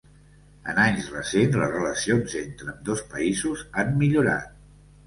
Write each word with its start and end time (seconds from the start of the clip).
En 0.71 0.79
anys 0.83 1.09
recents 1.17 1.59
les 1.65 1.71
relacions 1.75 2.35
entre 2.43 2.75
ambdós 2.75 3.07
països 3.17 3.67
han 3.85 3.97
millorat. 4.03 4.61